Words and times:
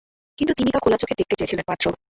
কিন্তু 0.37 0.53
তিনি 0.55 0.69
তা 0.71 0.79
খোলা 0.83 0.97
চোখে 1.01 1.19
দেখতে 1.19 1.35
চেয়েছিলেন 1.37 1.65
মাত্র। 1.67 1.85